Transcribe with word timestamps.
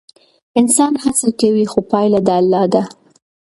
انسان 0.59 0.93
هڅه 1.03 1.29
کوي 1.39 1.65
خو 1.71 1.79
پایله 1.91 2.19
د 2.27 2.29
الله 2.39 2.63
ده. 2.73 2.83